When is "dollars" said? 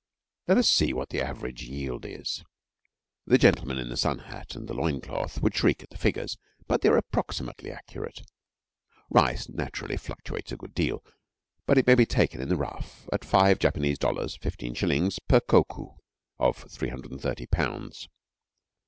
13.99-14.37